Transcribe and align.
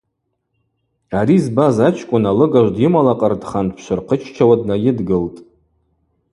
Ари 1.19 1.37
збаз 1.43 1.77
ачкӏвын 1.87 2.23
алыгажв 2.31 2.71
дйымалакъырдхан 2.75 3.65
дпшвырхъыччауа 3.69 4.55
днайыдгылтӏ. 4.61 5.39